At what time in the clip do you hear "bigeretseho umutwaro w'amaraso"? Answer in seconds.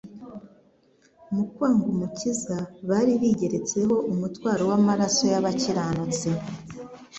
3.21-5.23